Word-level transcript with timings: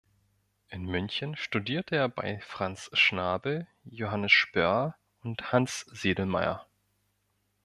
In 0.69 0.85
München 0.85 1.35
studierte 1.37 1.95
er 1.95 2.09
bei 2.09 2.39
Franz 2.41 2.89
Schnabel, 2.93 3.67
Johannes 3.83 4.31
Spörl 4.31 4.95
und 5.21 5.37
bei 5.37 5.43
Hans 5.45 5.81
Sedlmayr. 5.91 6.65